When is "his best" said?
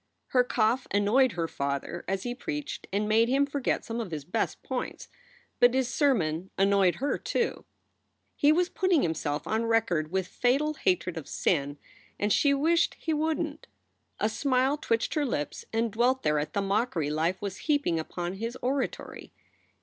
4.09-4.63